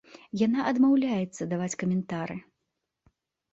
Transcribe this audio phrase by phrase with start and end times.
[0.45, 2.37] Яна адмаўляецца даваць каментары.